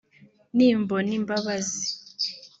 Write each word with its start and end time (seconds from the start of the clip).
nimbona 0.55 1.11
imbabazi 1.19 1.85